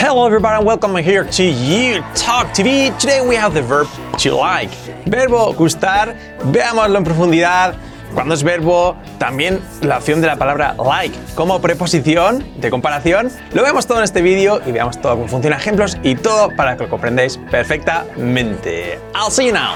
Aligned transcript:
Hello 0.00 0.26
everybody 0.26 0.56
and 0.56 0.64
welcome 0.64 0.96
here 0.96 1.24
to 1.24 1.42
You 1.44 2.00
Talk 2.14 2.54
TV. 2.54 2.90
Today 2.98 3.20
we 3.20 3.36
have 3.36 3.52
the 3.52 3.60
verb 3.60 3.86
to 4.16 4.34
like. 4.34 4.70
Verbo 5.04 5.52
gustar, 5.52 6.16
veámoslo 6.44 6.96
en 6.96 7.04
profundidad. 7.04 7.74
Cuando 8.14 8.32
es 8.32 8.42
verbo, 8.42 8.96
también 9.18 9.60
la 9.82 9.98
opción 9.98 10.22
de 10.22 10.26
la 10.26 10.36
palabra 10.36 10.74
like 10.82 11.14
como 11.34 11.60
preposición 11.60 12.42
de 12.62 12.70
comparación. 12.70 13.30
Lo 13.52 13.62
vemos 13.62 13.86
todo 13.86 13.98
en 13.98 14.04
este 14.04 14.22
vídeo 14.22 14.62
y 14.66 14.72
veamos 14.72 14.98
todo 14.98 15.16
cómo 15.16 15.28
funciona, 15.28 15.56
ejemplos 15.58 15.98
y 16.02 16.14
todo 16.14 16.48
para 16.56 16.78
que 16.78 16.84
lo 16.84 16.88
comprendáis 16.88 17.36
perfectamente. 17.50 18.98
I'll 19.14 19.30
see 19.30 19.48
you 19.48 19.52
now. 19.52 19.74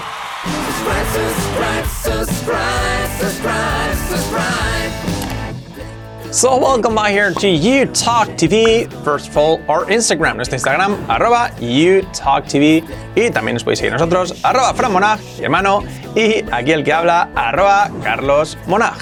So 6.34 6.58
welcome 6.58 6.96
back 6.96 7.12
here 7.12 7.32
to 7.32 7.48
You 7.48 7.86
Talk 7.86 8.26
TV. 8.30 8.92
First 9.04 9.28
of 9.28 9.36
all, 9.36 9.60
our 9.68 9.84
Instagram, 9.84 10.34
nuestro 10.34 10.58
Instagram, 10.58 10.96
arroba 11.06 11.52
You 11.60 12.02
Talk 12.12 12.46
TV. 12.46 12.82
Y 13.14 13.30
también 13.30 13.54
nos 13.54 13.62
podéis 13.62 13.78
seguir 13.78 13.92
nosotros, 13.92 14.34
arroba 14.42 14.74
Fran 14.74 14.92
Monag, 14.92 15.20
hermano. 15.40 15.84
Y 16.16 16.44
aquí 16.50 16.72
el 16.72 16.82
que 16.82 16.92
habla, 16.92 17.28
arroba 17.36 17.88
Carlos 18.02 18.58
Monag. 18.66 18.98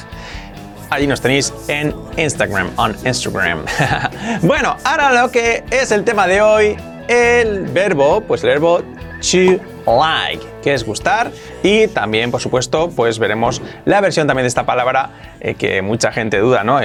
Allí 0.91 1.07
nos 1.07 1.23
tenéis 1.23 1.55
en 1.69 1.95
Instagram, 2.19 2.71
on 2.77 2.95
Instagram. 3.07 3.65
bueno, 4.43 4.77
ahora 4.85 5.23
lo 5.23 5.31
que 5.31 5.65
es 5.71 5.91
el 5.91 6.05
tema 6.05 6.27
de 6.27 6.43
hoy, 6.43 6.77
el 7.09 7.63
verbo, 7.63 8.21
pues 8.21 8.45
el 8.45 8.51
verbo 8.51 8.83
to 9.23 9.72
like, 9.87 10.45
que 10.63 10.75
es 10.75 10.85
gustar. 10.85 11.31
Y 11.63 11.89
también, 11.89 12.31
por 12.31 12.41
supuesto, 12.41 12.91
pues 12.91 13.19
veremos 13.19 13.63
la 13.85 14.01
versión 14.01 14.27
también 14.27 14.45
de 14.45 14.49
esta 14.49 14.67
palabra 14.67 15.11
eh, 15.41 15.55
que 15.55 15.83
mucha 15.83 16.13
gente 16.13 16.39
duda, 16.39 16.65
¿no? 16.65 16.81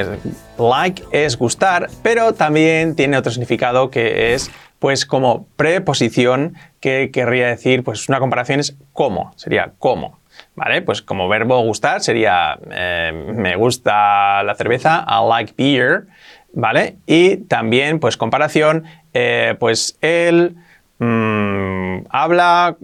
Like 0.58 1.04
es 1.12 1.38
gustar, 1.38 1.88
pero 2.04 2.34
también 2.34 2.96
tiene 2.96 3.18
otro 3.18 3.32
significado 3.32 3.90
que 3.90 4.34
es 4.34 4.52
pues 4.80 5.06
como 5.06 5.48
preposición 5.56 6.56
que 6.80 7.10
querría 7.12 7.48
decir, 7.48 7.84
pues 7.84 8.08
una 8.10 8.20
comparación 8.20 8.59
es 8.59 8.76
como, 8.94 9.34
sería 9.36 9.73
como. 9.80 10.20
¿Vale? 10.56 10.84
Pues 10.84 11.02
como 11.02 11.28
verbo 11.28 11.59
gustar 11.61 12.02
sería 12.02 12.59
eh, 12.72 13.11
me 13.36 13.56
gusta 13.56 14.44
la 14.44 14.56
cerveza, 14.56 15.06
I 15.08 15.28
like 15.28 15.54
beer, 15.58 16.08
¿vale? 16.54 16.98
Y 17.06 17.38
también, 17.38 18.00
pues 18.00 18.17
comparación, 18.17 18.86
eh, 19.14 19.56
pues 19.59 19.98
él 20.02 20.56
mm, 21.00 22.08
habla 22.09 22.76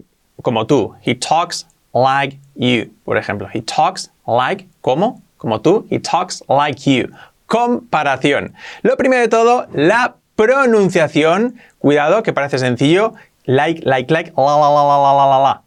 como 0.42 0.66
tú. 0.66 0.96
He 1.06 1.16
talks 1.16 1.68
like 1.94 2.40
you, 2.56 2.92
por 3.06 3.18
ejemplo. 3.18 3.48
He 3.54 3.62
talks 3.62 4.12
like, 4.28 4.68
como, 4.82 5.22
como 5.38 5.60
tú. 5.62 5.86
He 5.90 6.00
talks 6.00 6.44
like 6.48 6.82
you. 6.90 7.10
Comparación. 7.48 8.54
Lo 8.82 8.98
primero 8.98 9.22
de 9.22 9.28
todo, 9.28 9.68
la 9.74 10.16
pronunciación. 10.36 11.56
Cuidado, 11.80 12.24
que 12.24 12.34
parece 12.34 12.60
sencillo. 12.60 13.14
Like, 13.46 13.82
like, 13.86 14.12
like, 14.12 14.32
la, 14.36 14.44
la, 14.44 14.70
la, 14.70 14.84
la, 14.84 14.98
la, 14.98 15.14
la, 15.14 15.26
la, 15.28 15.40
la. 15.40 15.64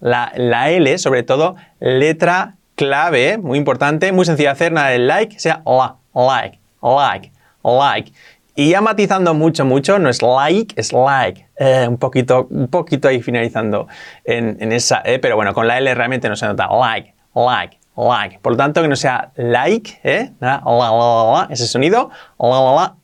La, 0.00 0.32
la 0.34 0.70
L, 0.70 0.96
sobre 0.96 1.22
todo, 1.22 1.56
letra 1.78 2.54
clave, 2.74 3.36
muy 3.36 3.58
importante, 3.58 4.12
muy 4.12 4.24
sencilla 4.24 4.50
de 4.50 4.52
hacer, 4.52 4.72
nada 4.72 4.88
de 4.88 4.98
like, 4.98 5.38
sea 5.38 5.62
la, 5.66 5.96
like, 6.14 6.58
like, 6.80 7.32
like. 7.62 8.12
Y 8.58 8.70
ya 8.70 8.80
matizando 8.80 9.34
mucho, 9.34 9.64
mucho, 9.64 10.00
no 10.00 10.08
es 10.08 10.20
like, 10.20 10.74
es 10.76 10.92
like. 10.92 11.46
Eh, 11.60 11.86
un, 11.88 11.96
poquito, 11.96 12.48
un 12.50 12.66
poquito 12.66 13.06
ahí 13.06 13.22
finalizando 13.22 13.86
en, 14.24 14.72
esa 14.72 15.00
E, 15.04 15.20
pero 15.20 15.36
bueno, 15.36 15.54
con 15.54 15.68
la 15.68 15.78
L 15.78 15.94
realmente 15.94 16.28
no 16.28 16.34
se 16.34 16.44
nota. 16.44 16.66
Like, 16.66 17.14
like, 17.36 17.78
like. 17.96 18.40
Por 18.40 18.54
lo 18.54 18.58
tanto, 18.58 18.82
que 18.82 18.88
no 18.88 18.96
sea 18.96 19.30
like, 19.36 20.00
¿eh? 20.02 20.32
La, 20.40 20.60
la, 20.66 20.90
la, 20.90 21.46
ese 21.50 21.68
sonido, 21.68 22.10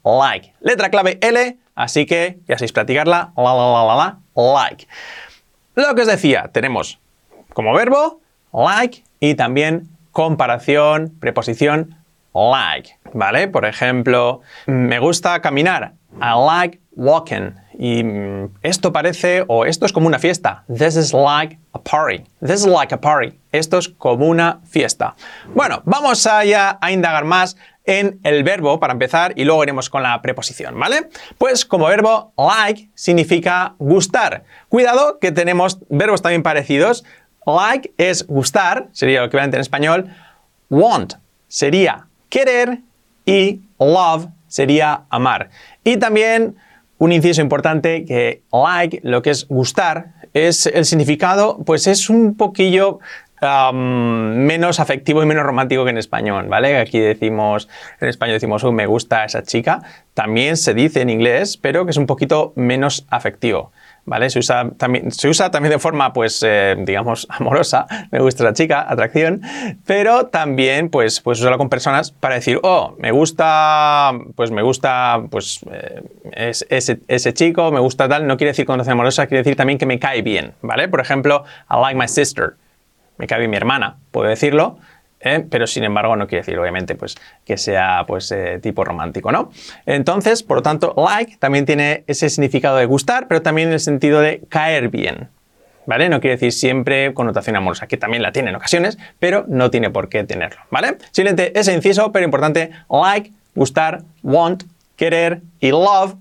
like. 0.05 0.55
Letra 0.59 0.91
clave 0.91 1.21
L, 1.23 1.57
así 1.77 2.05
que 2.05 2.41
ya 2.49 2.59
sabéis 2.59 2.73
practicarla, 2.73 3.33
la, 3.37 3.43
la, 3.45 3.55
la, 3.55 3.85
la, 3.85 4.19
la, 4.35 4.53
like. 4.55 4.89
Lo 5.77 5.95
que 5.95 6.03
os 6.03 6.09
decía, 6.09 6.51
tenemos 6.53 6.99
como 7.53 7.73
verbo 7.75 8.21
like 8.53 9.05
y 9.21 9.37
también 9.37 9.89
comparación, 10.11 11.15
preposición 11.21 12.04
like, 12.35 12.99
¿vale? 13.13 13.49
Por 13.49 13.65
ejemplo, 13.65 14.41
me 14.67 14.99
gusta 14.99 15.41
caminar. 15.41 15.95
I 16.21 16.35
like 16.35 16.81
walking. 16.97 17.55
Y 17.77 18.05
mm, 18.05 18.55
esto 18.63 18.93
parece, 18.93 19.45
o 19.49 19.65
esto 19.65 19.87
es 19.87 19.93
como 19.93 20.07
una 20.07 20.19
fiesta. 20.19 20.65
This 20.69 20.97
is 20.97 21.13
like 21.13 21.59
a 21.73 21.79
party. 21.83 22.25
This 22.41 22.61
is 22.61 22.67
like 22.67 22.95
a 22.95 23.01
party. 23.01 23.39
Esto 23.53 23.79
es 23.79 23.89
como 23.89 24.27
una 24.27 24.61
fiesta. 24.65 25.15
Bueno, 25.55 25.83
vamos 25.85 26.27
allá 26.27 26.79
a 26.81 26.93
indagar 26.93 27.25
más 27.25 27.57
en 27.85 28.19
el 28.23 28.45
verbo 28.45 28.81
para 28.81 28.93
empezar 28.93 29.33
y 29.37 29.45
luego 29.45 29.63
iremos 29.63 29.91
con 29.91 30.03
la 30.03 30.21
preposición, 30.23 30.79
¿vale? 30.79 31.09
Pues 31.37 31.65
como 31.65 31.87
verbo, 31.87 32.33
like 32.37 32.91
significa 32.95 33.75
gustar. 33.79 34.45
Cuidado 34.69 35.19
que 35.19 35.33
tenemos 35.33 35.79
verbos 35.89 36.23
también 36.23 36.43
parecidos. 36.43 37.05
Like 37.47 37.93
es 37.99 38.27
gustar, 38.27 38.89
sería 38.93 39.21
lo 39.21 39.31
que 39.31 39.37
en 39.37 39.55
español. 39.57 40.15
Want 40.71 41.15
sería 41.47 42.09
querer 42.35 42.81
y 43.25 43.61
love 43.79 44.27
sería 44.49 45.05
amar. 45.09 45.51
Y 45.85 45.99
también 45.99 46.57
un 46.99 47.13
inciso 47.13 47.41
importante 47.41 48.05
que 48.05 48.43
like, 48.53 49.01
lo 49.05 49.23
que 49.23 49.31
es 49.31 49.47
gustar, 49.47 50.15
es 50.33 50.67
el 50.67 50.85
significado, 50.85 51.63
pues 51.65 51.87
es 51.87 52.11
un 52.11 52.37
poquillo 52.37 52.99
menos 53.73 54.81
afectivo 54.81 55.23
y 55.23 55.27
menos 55.27 55.45
romántico 55.45 55.85
que 55.85 55.91
en 55.91 55.99
español, 55.99 56.47
¿vale? 56.49 56.79
Aquí 56.79 56.99
decimos, 56.99 57.69
en 58.01 58.09
español 58.09 58.35
decimos, 58.35 58.65
me 58.65 58.87
gusta 58.87 59.25
esa 59.25 59.45
chica. 59.45 59.83
También 60.15 60.57
se 60.57 60.75
dice 60.75 61.03
en 61.03 61.11
inglés, 61.11 61.57
pero 61.57 61.85
que 61.85 61.93
es 61.93 61.99
un 61.99 62.07
poquito 62.07 62.53
menos 62.57 63.07
afectivo. 63.11 63.71
¿Vale? 64.07 64.29
Se 64.29 64.39
usa 64.39 64.71
también, 64.77 65.11
se 65.13 65.29
usa 65.29 65.51
también 65.51 65.73
de 65.73 65.79
forma, 65.79 66.13
pues, 66.13 66.43
eh, 66.47 66.77
digamos, 66.79 67.27
amorosa, 67.31 67.87
me 68.11 68.21
gusta 68.21 68.45
la 68.45 68.53
chica, 68.53 68.85
atracción, 68.87 69.41
pero 69.87 70.27
también, 70.27 70.91
pues, 70.91 71.21
pues 71.21 71.41
usarlo 71.41 71.57
con 71.57 71.71
personas 71.71 72.11
para 72.11 72.35
decir, 72.35 72.61
oh, 72.63 72.95
me 72.99 73.13
gusta, 73.13 74.13
pues, 74.35 74.51
me 74.51 74.63
gusta, 74.63 75.23
pues, 75.31 75.61
eh, 75.71 76.53
ese, 76.69 77.35
chico, 77.35 77.73
me 77.73 77.81
gusta 77.81 78.09
tal, 78.09 78.27
no 78.27 78.37
quiere 78.37 78.51
decir 78.51 78.67
connotación 78.67 78.93
amorosa, 78.93 79.27
quiere 79.27 79.43
decir 79.43 79.57
también 79.57 79.79
que 79.79 79.87
me 79.87 79.99
cae 79.99 80.21
bien, 80.21 80.53
¿vale? 80.61 80.89
Por 80.89 81.01
ejemplo, 81.01 81.45
I 81.71 81.81
like 81.81 81.99
my 81.99 82.09
sister, 82.09 82.57
me 83.17 83.27
cae 83.27 83.39
bien 83.39 83.51
mi 83.51 83.57
hermana, 83.57 83.97
puedo 84.11 84.29
decirlo, 84.29 84.79
¿eh? 85.25 85.45
pero 85.49 85.67
sin 85.67 85.85
embargo 85.85 86.15
no 86.17 86.27
quiere 86.27 86.43
decir, 86.43 86.59
obviamente, 86.59 86.95
pues, 86.95 87.17
que 87.45 87.57
sea 87.57 88.05
pues, 88.07 88.31
eh, 88.31 88.61
tipo 88.63 88.85
romántico, 88.85 89.33
¿no? 89.33 89.51
Entonces, 89.87 90.43
por 90.43 90.59
lo 90.59 90.63
tanto, 90.63 90.95
like 90.97 91.37
también 91.39 91.67
tiene 91.67 92.05
ese 92.07 92.31
significado 92.31 92.77
de 92.77 92.85
gustar, 92.87 93.27
pero 93.27 93.43
también 93.43 93.73
el 93.73 93.81
sentido 93.81 94.21
de 94.21 94.43
caer 94.49 94.89
bien. 94.89 95.29
¿Vale? 95.87 96.09
No 96.09 96.19
quiere 96.21 96.37
decir 96.37 96.53
siempre 96.53 97.13
connotación 97.13 97.57
amorosa, 97.57 97.87
que 97.87 97.99
también 97.99 98.23
la 98.23 98.33
tiene 98.33 98.49
en 98.49 98.57
ocasiones, 98.57 98.97
pero 99.19 99.45
no 99.49 99.71
tiene 99.71 99.91
por 99.91 100.09
qué 100.09 100.25
tenerlo, 100.25 100.63
¿vale? 100.71 100.97
Simplemente 101.11 101.59
ese 101.59 101.75
inciso, 101.75 102.11
pero 102.11 102.25
importante, 102.25 102.71
like, 102.89 103.33
gustar, 103.55 104.01
want, 104.23 104.63
querer 104.97 105.43
y 105.61 105.73
love, 105.73 106.15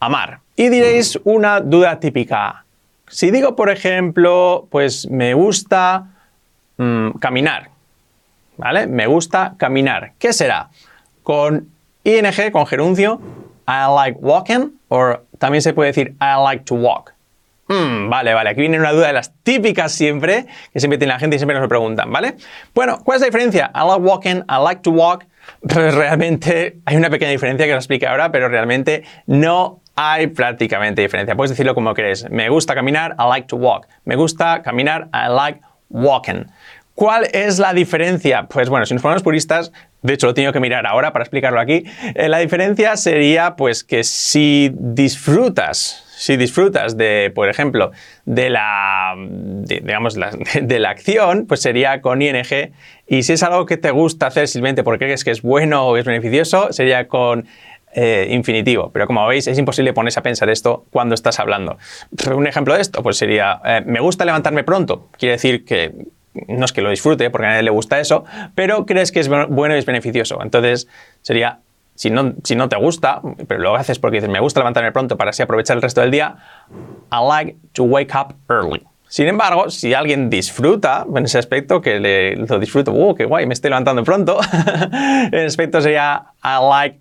amar. 0.00 0.40
Y 0.56 0.70
diréis 0.70 1.20
una 1.22 1.60
duda 1.60 2.00
típica. 2.00 2.64
Si 3.08 3.30
digo, 3.30 3.54
por 3.54 3.70
ejemplo, 3.70 4.66
pues 4.70 5.08
me 5.08 5.34
gusta 5.34 6.08
mm, 6.76 7.10
caminar, 7.20 7.70
¿vale? 8.56 8.86
Me 8.86 9.06
gusta 9.06 9.54
caminar. 9.56 10.12
¿Qué 10.18 10.32
será? 10.32 10.70
Con 11.22 11.68
ing, 12.04 12.24
con 12.52 12.66
gerundio, 12.66 13.20
I 13.66 13.92
like 13.94 14.18
walking, 14.20 14.78
o 14.88 15.18
también 15.38 15.62
se 15.62 15.72
puede 15.72 15.88
decir 15.88 16.14
I 16.20 16.42
like 16.42 16.64
to 16.64 16.74
walk. 16.74 17.16
Hmm, 17.68 18.08
vale, 18.08 18.32
vale, 18.32 18.50
aquí 18.50 18.60
viene 18.60 18.78
una 18.78 18.92
duda 18.92 19.08
de 19.08 19.12
las 19.12 19.32
típicas 19.42 19.90
siempre, 19.90 20.46
que 20.72 20.78
siempre 20.78 20.98
tiene 20.98 21.12
la 21.12 21.18
gente 21.18 21.34
y 21.34 21.38
siempre 21.40 21.54
nos 21.54 21.62
lo 21.62 21.68
preguntan, 21.68 22.12
¿vale? 22.12 22.36
Bueno, 22.74 23.00
¿cuál 23.04 23.16
es 23.16 23.22
la 23.22 23.26
diferencia? 23.26 23.72
I 23.74 23.80
like 23.88 24.02
walking, 24.02 24.36
I 24.48 24.62
like 24.64 24.82
to 24.82 24.90
walk. 24.90 25.24
Pues 25.60 25.94
realmente 25.94 26.78
hay 26.84 26.96
una 26.96 27.08
pequeña 27.08 27.30
diferencia 27.30 27.66
que 27.66 27.72
os 27.72 27.78
explique 27.78 28.06
ahora, 28.06 28.32
pero 28.32 28.48
realmente 28.48 29.04
no 29.26 29.80
hay 29.94 30.26
prácticamente 30.28 31.02
diferencia. 31.02 31.36
Puedes 31.36 31.50
decirlo 31.50 31.74
como 31.74 31.94
querés. 31.94 32.28
Me 32.30 32.48
gusta 32.48 32.74
caminar, 32.74 33.14
I 33.18 33.28
like 33.28 33.46
to 33.48 33.56
walk. 33.56 33.86
Me 34.04 34.16
gusta 34.16 34.62
caminar, 34.62 35.08
I 35.12 35.28
like 35.28 35.60
walking. 35.88 36.46
¿Cuál 36.96 37.28
es 37.34 37.58
la 37.58 37.74
diferencia? 37.74 38.46
Pues 38.48 38.70
bueno, 38.70 38.86
si 38.86 38.94
nos 38.94 39.02
ponemos 39.02 39.22
puristas, 39.22 39.70
de 40.00 40.14
hecho 40.14 40.28
lo 40.28 40.32
tengo 40.32 40.50
que 40.54 40.60
mirar 40.60 40.86
ahora 40.86 41.12
para 41.12 41.24
explicarlo 41.24 41.60
aquí, 41.60 41.84
eh, 42.14 42.26
la 42.30 42.38
diferencia 42.38 42.96
sería 42.96 43.54
pues 43.54 43.84
que 43.84 44.02
si 44.02 44.72
disfrutas, 44.72 46.06
si 46.16 46.38
disfrutas 46.38 46.96
de, 46.96 47.30
por 47.34 47.50
ejemplo, 47.50 47.92
de 48.24 48.48
la, 48.48 49.14
digamos, 49.66 50.16
de, 50.62 50.78
la 50.78 50.88
acción, 50.88 51.44
pues 51.46 51.60
sería 51.60 52.00
con 52.00 52.22
ing, 52.22 52.34
y 53.06 53.24
si 53.24 53.34
es 53.34 53.42
algo 53.42 53.66
que 53.66 53.76
te 53.76 53.90
gusta 53.90 54.28
hacer 54.28 54.48
simplemente 54.48 54.82
porque 54.82 55.04
crees 55.04 55.22
que 55.22 55.32
es 55.32 55.42
bueno 55.42 55.86
o 55.86 55.98
es 55.98 56.06
beneficioso, 56.06 56.72
sería 56.72 57.08
con 57.08 57.46
eh, 57.92 58.28
infinitivo. 58.30 58.90
Pero 58.90 59.06
como 59.06 59.26
veis, 59.26 59.46
es 59.48 59.58
imposible 59.58 59.92
ponerse 59.92 60.20
a 60.20 60.22
pensar 60.22 60.48
esto 60.48 60.86
cuando 60.90 61.14
estás 61.14 61.40
hablando. 61.40 61.76
Un 62.34 62.46
ejemplo 62.46 62.72
de 62.72 62.80
esto 62.80 63.02
pues 63.02 63.18
sería, 63.18 63.60
eh, 63.66 63.82
me 63.84 64.00
gusta 64.00 64.24
levantarme 64.24 64.64
pronto. 64.64 65.10
Quiere 65.18 65.32
decir 65.32 65.66
que 65.66 65.92
no 66.48 66.64
es 66.64 66.72
que 66.72 66.82
lo 66.82 66.90
disfrute, 66.90 67.30
porque 67.30 67.46
a 67.46 67.50
nadie 67.50 67.62
le 67.62 67.70
gusta 67.70 68.00
eso, 68.00 68.24
pero 68.54 68.86
crees 68.86 69.12
que 69.12 69.20
es 69.20 69.28
bueno 69.28 69.74
y 69.74 69.78
es 69.78 69.86
beneficioso. 69.86 70.42
Entonces 70.42 70.88
sería 71.22 71.60
si 71.96 72.10
no, 72.10 72.34
si 72.44 72.54
no 72.54 72.68
te 72.68 72.76
gusta, 72.76 73.20
pero 73.48 73.60
lo 73.60 73.74
haces 73.74 73.98
porque 73.98 74.18
dices, 74.18 74.30
me 74.30 74.40
gusta 74.40 74.60
levantarme 74.60 74.92
pronto 74.92 75.16
para 75.16 75.30
así 75.30 75.42
aprovechar 75.42 75.76
el 75.76 75.82
resto 75.82 76.02
del 76.02 76.10
día, 76.10 76.36
I 77.10 77.26
like 77.26 77.56
to 77.72 77.84
wake 77.84 78.14
up 78.14 78.34
early. 78.48 78.86
Sin 79.08 79.28
embargo, 79.28 79.70
si 79.70 79.94
alguien 79.94 80.28
disfruta 80.28 81.06
en 81.14 81.24
ese 81.24 81.38
aspecto, 81.38 81.80
que 81.80 82.00
le, 82.00 82.36
lo 82.36 82.58
disfruto, 82.58 82.92
¡uh, 82.92 83.14
qué 83.14 83.24
guay, 83.24 83.46
me 83.46 83.54
estoy 83.54 83.70
levantando 83.70 84.04
pronto! 84.04 84.38
el 85.32 85.46
aspecto 85.46 85.80
sería 85.80 86.26
I 86.44 86.58
like 86.68 87.00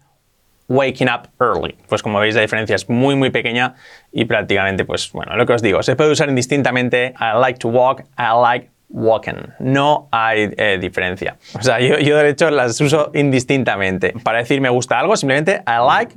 waking 0.68 1.10
up 1.10 1.30
early. 1.40 1.76
Pues 1.90 2.02
como 2.02 2.20
veis 2.20 2.36
la 2.36 2.42
diferencia 2.42 2.76
es 2.76 2.90
muy 2.90 3.16
muy 3.16 3.32
pequeña 3.32 3.76
y 4.12 4.26
prácticamente 4.26 4.86
pues 4.86 5.12
bueno, 5.12 5.36
lo 5.36 5.46
que 5.46 5.54
os 5.54 5.62
digo, 5.62 5.84
se 5.84 5.96
puede 5.96 6.12
usar 6.12 6.30
indistintamente 6.30 7.14
I 7.20 7.40
like 7.40 7.60
to 7.60 7.68
walk, 7.68 8.04
I 8.18 8.34
like 8.42 8.70
walking. 8.90 9.54
No 9.60 10.08
hay 10.12 10.54
eh, 10.58 10.78
diferencia. 10.80 11.38
O 11.58 11.62
sea, 11.62 11.80
yo, 11.80 12.18
de 12.18 12.30
hecho 12.30 12.50
las 12.52 12.80
uso 12.82 13.12
indistintamente. 13.14 14.14
Para 14.24 14.40
decir 14.40 14.62
me 14.62 14.70
gusta 14.70 15.00
algo, 15.00 15.16
simplemente 15.18 15.64
I 15.68 15.80
like 15.86 16.16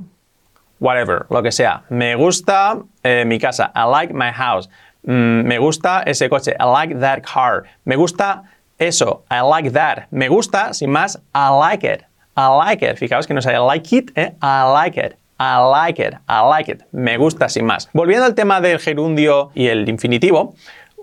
whatever, 0.79 1.25
lo 1.29 1.41
que 1.43 1.51
sea. 1.51 1.83
Me 1.89 2.15
gusta 2.15 2.79
eh, 3.03 3.25
mi 3.25 3.39
casa, 3.39 3.71
I 3.75 3.89
like 3.89 4.13
my 4.13 4.31
house. 4.31 4.69
Mm, 5.03 5.43
me 5.45 5.59
gusta 5.59 6.03
ese 6.05 6.29
coche, 6.29 6.55
I 6.59 6.65
like 6.65 6.95
that 6.99 7.21
car. 7.21 7.63
Me 7.85 7.95
gusta 7.95 8.43
eso, 8.77 9.23
I 9.29 9.41
like 9.41 9.71
that. 9.71 10.07
Me 10.11 10.27
gusta, 10.29 10.73
sin 10.73 10.89
más, 10.89 11.19
I 11.33 11.49
like 11.49 11.83
it. 11.83 12.03
I 12.35 12.47
like 12.47 12.81
it. 12.81 12.97
Fijaos 12.97 13.27
que 13.27 13.33
no 13.33 13.41
sale 13.41 13.59
like 13.59 13.95
it, 13.95 14.11
¿eh? 14.15 14.33
I 14.41 14.63
like 14.73 14.97
it. 14.97 15.15
I 15.41 15.57
like 15.57 15.99
it, 15.99 16.15
I 16.27 16.41
like 16.41 16.69
it. 16.69 16.83
Me 16.91 17.17
gusta 17.17 17.47
sin 17.47 17.65
más. 17.65 17.89
Volviendo 17.93 18.25
al 18.25 18.35
tema 18.35 18.59
del 18.59 18.77
gerundio 18.77 19.51
y 19.55 19.67
el 19.67 19.87
infinitivo, 19.87 20.55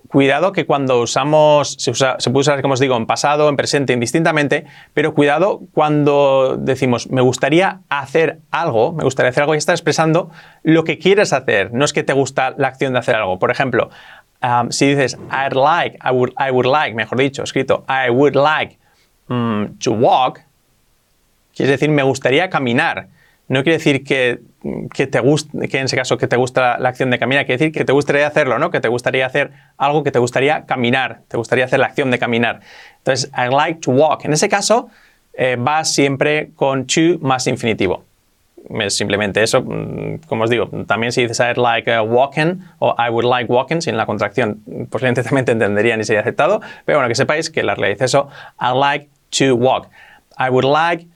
cuidado 0.08 0.52
que 0.52 0.66
cuando 0.66 1.00
usamos, 1.00 1.76
se, 1.78 1.92
se, 1.94 2.30
puede 2.30 2.40
usar, 2.40 2.62
como 2.62 2.74
os 2.74 2.80
digo, 2.80 2.96
en 2.96 3.06
pasado, 3.06 3.48
en 3.48 3.56
presente, 3.56 3.92
indistintamente, 3.92 4.64
pero 4.94 5.14
cuidado 5.14 5.62
cuando 5.72 6.56
decimos, 6.58 7.10
me 7.10 7.20
gustaría 7.20 7.80
hacer 7.88 8.40
algo, 8.50 8.92
me 8.92 9.04
gustaría 9.04 9.30
hacer 9.30 9.42
algo 9.42 9.54
y 9.54 9.58
está 9.58 9.72
expresando 9.72 10.30
lo 10.62 10.84
que 10.84 10.98
quieres 10.98 11.32
hacer, 11.32 11.72
no 11.72 11.84
es 11.84 11.92
que 11.92 12.02
te 12.02 12.12
gusta 12.12 12.54
la 12.56 12.68
acción 12.68 12.92
de 12.92 12.98
hacer 12.98 13.14
algo. 13.16 13.38
Por 13.38 13.50
ejemplo, 13.50 13.90
si 14.70 14.86
dices, 14.86 15.18
I'd 15.30 15.54
like, 15.54 15.98
I 16.04 16.10
would, 16.10 16.32
I 16.38 16.50
would 16.50 16.66
like, 16.66 16.94
mejor 16.94 17.18
dicho, 17.18 17.42
escrito, 17.42 17.84
I 17.88 18.10
would 18.10 18.34
like 18.34 18.78
um, 19.28 19.76
to 19.78 19.92
walk, 19.92 20.40
Quiere 21.56 21.72
decir, 21.72 21.88
me 21.88 22.02
gustaría 22.02 22.50
caminar. 22.50 23.08
No 23.48 23.62
quiere 23.62 23.78
decir 23.78 24.02
que, 24.02 24.40
te 24.92 25.06
que 25.68 25.78
en 25.78 25.84
ese 25.84 25.96
caso 25.96 26.18
que 26.18 26.26
te 26.26 26.36
gusta 26.36 26.78
la 26.78 26.88
acción 26.88 27.10
de 27.10 27.18
caminar, 27.18 27.46
quiere 27.46 27.58
decir 27.58 27.72
que 27.72 27.84
te 27.84 27.92
gustaría 27.92 28.26
hacerlo, 28.26 28.58
¿no? 28.58 28.70
Que 28.70 28.80
te 28.80 28.88
gustaría 28.88 29.24
hacer 29.24 29.52
algo 29.76 30.02
que 30.02 30.10
te 30.10 30.18
gustaría 30.18 30.66
caminar, 30.66 31.20
te 31.28 31.36
gustaría 31.36 31.64
hacer 31.64 31.78
la 31.78 31.86
acción 31.86 32.10
de 32.10 32.18
caminar. 32.18 32.60
Entonces, 32.98 33.30
I 33.36 33.54
like 33.54 33.80
to 33.82 33.92
walk. 33.92 34.24
En 34.24 34.32
ese 34.32 34.48
caso, 34.48 34.88
eh, 35.34 35.56
va 35.56 35.84
siempre 35.84 36.50
con 36.56 36.86
to 36.86 37.18
más 37.20 37.46
infinitivo. 37.46 38.02
Es 38.80 38.96
simplemente 38.96 39.42
eso, 39.42 39.62
mm, 39.62 40.22
como 40.26 40.44
os 40.44 40.50
digo, 40.50 40.68
también 40.86 41.12
si 41.12 41.22
dices 41.22 41.38
I'd 41.38 41.56
like 41.56 41.88
uh, 41.88 42.02
walking 42.02 42.60
o 42.80 42.96
I 42.98 43.10
would 43.10 43.24
like 43.24 43.52
walking, 43.52 43.80
sin 43.80 43.96
la 43.96 44.06
contracción, 44.06 44.60
posiblemente 44.90 45.22
también 45.22 45.44
te 45.44 45.52
entenderían 45.52 46.00
y 46.00 46.04
sería 46.04 46.20
aceptado, 46.20 46.60
pero 46.84 46.98
bueno, 46.98 47.08
que 47.08 47.14
sepáis 47.14 47.50
que 47.50 47.62
la 47.62 47.76
realidad 47.76 47.94
dice 47.96 48.04
eso, 48.06 48.28
I 48.60 48.76
like 48.76 49.08
to 49.38 49.54
walk. 49.54 49.88
I 50.38 50.50
would 50.50 50.64
like 50.64 51.06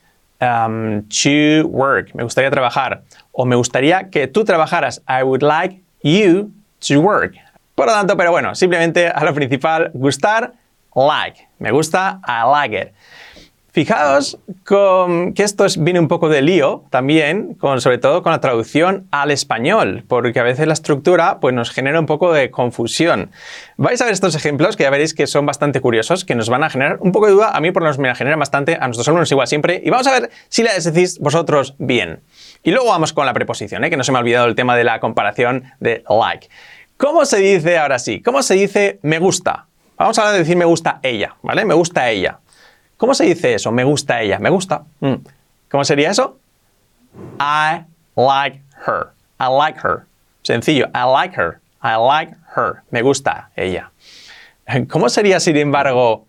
um, 0.40 1.02
to 1.08 1.66
work, 1.68 2.14
me 2.14 2.22
gustaría 2.24 2.50
trabajar, 2.50 3.02
o 3.32 3.44
me 3.44 3.56
gustaría 3.56 4.10
que 4.10 4.26
tú 4.26 4.44
trabajaras, 4.44 5.00
I 5.08 5.22
would 5.22 5.42
like 5.42 5.80
you 6.02 6.50
to 6.80 7.00
work. 7.00 7.36
Por 7.74 7.86
lo 7.86 7.92
tanto, 7.92 8.16
pero 8.16 8.30
bueno, 8.30 8.54
simplemente 8.54 9.08
a 9.08 9.24
lo 9.24 9.32
principal, 9.32 9.90
gustar, 9.94 10.52
like, 10.94 11.48
me 11.58 11.70
gusta, 11.70 12.20
I 12.26 12.44
like 12.44 12.74
it. 12.74 12.92
Fijaos 13.72 14.38
que 14.64 15.42
esto 15.42 15.66
viene 15.78 16.00
un 16.00 16.08
poco 16.08 16.28
de 16.28 16.42
lío 16.42 16.84
también, 16.90 17.56
sobre 17.78 17.98
todo 17.98 18.22
con 18.22 18.32
la 18.32 18.40
traducción 18.40 19.06
al 19.12 19.30
español, 19.30 20.04
porque 20.08 20.40
a 20.40 20.42
veces 20.42 20.66
la 20.66 20.72
estructura 20.72 21.38
pues, 21.40 21.54
nos 21.54 21.70
genera 21.70 22.00
un 22.00 22.06
poco 22.06 22.32
de 22.32 22.50
confusión. 22.50 23.30
Vais 23.76 24.00
a 24.00 24.04
ver 24.04 24.12
estos 24.12 24.34
ejemplos 24.34 24.76
que 24.76 24.82
ya 24.82 24.90
veréis 24.90 25.14
que 25.14 25.26
son 25.26 25.46
bastante 25.46 25.80
curiosos, 25.80 26.24
que 26.24 26.34
nos 26.34 26.48
van 26.48 26.64
a 26.64 26.70
generar 26.70 26.98
un 27.00 27.12
poco 27.12 27.26
de 27.26 27.32
duda, 27.32 27.50
a 27.50 27.60
mí 27.60 27.70
por 27.70 27.82
lo 27.82 27.86
menos 27.86 27.98
me 27.98 28.08
la 28.08 28.14
generan 28.14 28.38
bastante, 28.40 28.76
a 28.80 28.86
nuestros 28.86 29.06
alumnos 29.06 29.30
igual 29.30 29.46
siempre, 29.46 29.80
y 29.84 29.90
vamos 29.90 30.06
a 30.08 30.12
ver 30.12 30.30
si 30.48 30.62
la 30.62 30.72
decís 30.74 31.18
vosotros 31.20 31.74
bien. 31.78 32.20
Y 32.62 32.72
luego 32.72 32.88
vamos 32.88 33.12
con 33.12 33.24
la 33.24 33.32
preposición, 33.32 33.84
¿eh? 33.84 33.90
que 33.90 33.96
no 33.96 34.04
se 34.04 34.12
me 34.12 34.18
ha 34.18 34.20
olvidado 34.20 34.46
el 34.46 34.54
tema 34.54 34.76
de 34.76 34.84
la 34.84 35.00
comparación 35.00 35.64
de 35.78 36.02
like. 36.08 36.48
¿Cómo 36.96 37.24
se 37.24 37.38
dice 37.38 37.78
ahora 37.78 37.98
sí? 37.98 38.20
¿Cómo 38.20 38.42
se 38.42 38.54
dice 38.54 38.98
me 39.02 39.18
gusta? 39.18 39.66
Vamos 39.96 40.18
a 40.18 40.32
decir 40.32 40.56
me 40.56 40.64
gusta 40.64 40.98
ella, 41.02 41.36
¿vale? 41.42 41.64
Me 41.64 41.74
gusta 41.74 42.10
ella. 42.10 42.40
¿Cómo 43.00 43.14
se 43.14 43.24
dice 43.24 43.54
eso? 43.54 43.72
Me 43.72 43.82
gusta 43.82 44.20
ella. 44.20 44.38
Me 44.38 44.50
gusta. 44.50 44.84
Mm. 45.00 45.14
¿Cómo 45.70 45.84
sería 45.84 46.10
eso? 46.10 46.36
I 47.40 47.86
like 48.14 48.60
her. 48.86 49.06
I 49.40 49.46
like 49.48 49.80
her. 49.82 50.04
Sencillo. 50.42 50.86
I 50.94 51.04
like 51.10 51.34
her. 51.34 51.60
I 51.82 51.96
like 51.96 52.36
her. 52.54 52.82
Me 52.90 53.00
gusta 53.00 53.48
ella. 53.56 53.90
¿Cómo 54.90 55.08
sería, 55.08 55.40
sin 55.40 55.56
embargo, 55.56 56.26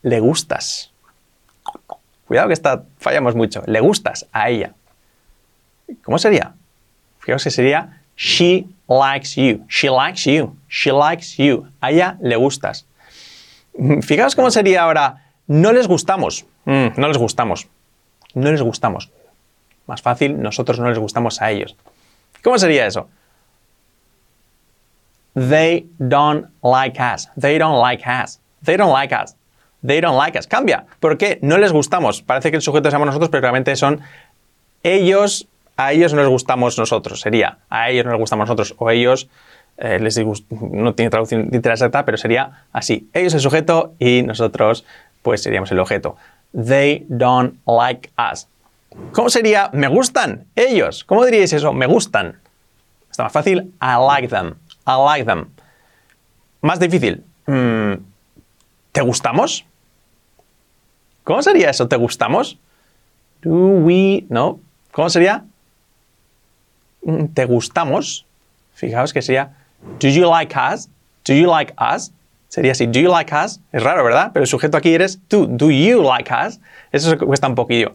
le 0.00 0.18
gustas? 0.20 0.90
Cuidado 2.26 2.48
que 2.48 2.54
está, 2.54 2.84
fallamos 2.98 3.34
mucho. 3.34 3.62
Le 3.66 3.80
gustas 3.80 4.26
a 4.32 4.48
ella. 4.48 4.72
¿Cómo 6.02 6.18
sería? 6.18 6.54
Fijaos 7.18 7.44
que 7.44 7.50
sería 7.50 8.00
she 8.16 8.66
likes 8.88 9.36
you. 9.36 9.66
She 9.68 9.90
likes 9.90 10.24
you. 10.24 10.56
She 10.66 10.92
likes 10.92 11.36
you. 11.36 11.66
A 11.82 11.90
ella 11.90 12.16
le 12.22 12.36
gustas. 12.36 12.86
Fijaos 14.00 14.34
cómo 14.34 14.50
sería 14.50 14.84
ahora 14.84 15.25
no 15.46 15.72
les 15.72 15.86
gustamos. 15.86 16.46
Mm, 16.64 16.88
no 16.96 17.08
les 17.08 17.18
gustamos. 17.18 17.68
No 18.34 18.50
les 18.50 18.62
gustamos. 18.62 19.10
Más 19.86 20.02
fácil, 20.02 20.40
nosotros 20.40 20.78
no 20.80 20.88
les 20.88 20.98
gustamos 20.98 21.40
a 21.40 21.50
ellos. 21.50 21.76
¿Cómo 22.42 22.58
sería 22.58 22.86
eso? 22.86 23.08
They 25.34 25.88
don't 25.98 26.48
like 26.62 26.98
us. 27.00 27.28
They 27.38 27.58
don't 27.58 27.80
like 27.80 28.04
us. 28.06 28.40
They 28.64 28.76
don't 28.76 28.92
like 28.92 29.14
us. 29.14 29.36
They 29.86 30.00
don't 30.00 30.16
like 30.16 30.38
us. 30.38 30.46
Cambia. 30.46 30.86
¿Por 30.98 31.18
qué? 31.18 31.38
No 31.42 31.58
les 31.58 31.72
gustamos. 31.72 32.22
Parece 32.22 32.50
que 32.50 32.56
el 32.56 32.62
sujeto 32.62 32.90
somos 32.90 33.06
nosotros, 33.06 33.28
pero 33.30 33.42
realmente 33.42 33.76
son 33.76 34.00
ellos. 34.82 35.46
A 35.76 35.92
ellos 35.92 36.14
no 36.14 36.22
les 36.22 36.30
gustamos 36.30 36.78
nosotros. 36.78 37.20
Sería 37.20 37.58
a 37.68 37.90
ellos 37.90 38.06
no 38.06 38.12
les 38.12 38.20
gustamos 38.20 38.48
nosotros. 38.48 38.74
O 38.78 38.90
ellos 38.90 39.28
eh, 39.76 39.98
les 40.00 40.18
no 40.50 40.94
tiene 40.94 41.10
traducción 41.10 41.48
literal 41.52 41.76
exacta, 41.76 42.04
pero 42.06 42.16
sería 42.16 42.64
así. 42.72 43.10
Ellos 43.12 43.34
el 43.34 43.40
sujeto 43.40 43.94
y 43.98 44.22
nosotros 44.22 44.86
pues 45.26 45.42
seríamos 45.42 45.72
el 45.72 45.80
objeto. 45.80 46.14
They 46.52 47.04
don't 47.08 47.58
like 47.66 48.12
us. 48.16 48.46
¿Cómo 49.10 49.28
sería 49.28 49.70
me 49.72 49.88
gustan 49.88 50.46
ellos? 50.54 51.02
¿Cómo 51.02 51.24
diríais 51.24 51.52
eso? 51.52 51.72
Me 51.72 51.86
gustan. 51.86 52.38
Está 53.10 53.24
más 53.24 53.32
fácil. 53.32 53.74
I 53.82 53.96
like 54.08 54.28
them. 54.28 54.54
I 54.86 54.92
like 55.04 55.24
them. 55.24 55.48
Más 56.60 56.78
difícil. 56.78 57.24
Mm, 57.46 57.94
¿Te 58.92 59.00
gustamos? 59.00 59.66
¿Cómo 61.24 61.42
sería 61.42 61.70
eso? 61.70 61.88
¿Te 61.88 61.96
gustamos? 61.96 62.56
Do 63.42 63.50
we. 63.50 64.26
No. 64.28 64.60
¿Cómo 64.92 65.10
sería? 65.10 65.44
Mm, 67.02 67.24
¿Te 67.34 67.46
gustamos? 67.46 68.24
Fijaos 68.74 69.12
que 69.12 69.22
sería. 69.22 69.56
Do 69.98 70.06
you 70.06 70.30
like 70.30 70.54
us? 70.56 70.88
Do 71.24 71.34
you 71.34 71.50
like 71.50 71.74
us? 71.80 72.12
Sería 72.48 72.72
así, 72.72 72.86
do 72.86 73.00
you 73.00 73.10
like 73.10 73.32
us? 73.34 73.60
Es 73.72 73.82
raro, 73.82 74.04
¿verdad? 74.04 74.30
Pero 74.32 74.44
el 74.44 74.48
sujeto 74.48 74.76
aquí 74.76 74.94
eres 74.94 75.20
tú, 75.28 75.46
do 75.46 75.70
you 75.70 76.02
like 76.02 76.32
us? 76.32 76.60
Eso 76.92 77.18
cuesta 77.18 77.48
un 77.48 77.54
poquillo. 77.54 77.94